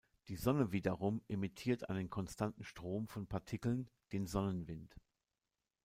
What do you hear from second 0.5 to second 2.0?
wiederum emittiert